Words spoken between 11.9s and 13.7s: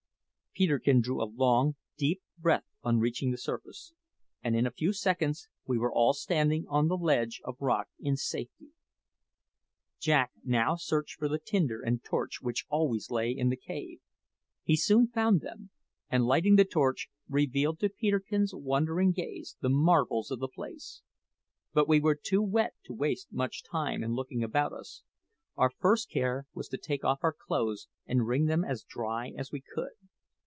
torch which always lay in the